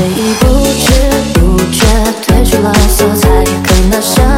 [0.00, 0.46] 回忆不
[0.78, 0.88] 知
[1.34, 1.84] 不觉
[2.22, 4.29] 褪去了色彩可那山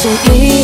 [0.00, 0.59] 所以。